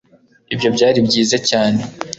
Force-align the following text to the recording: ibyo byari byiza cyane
ibyo 0.53 0.69
byari 0.75 0.99
byiza 1.07 1.37
cyane 1.49 1.81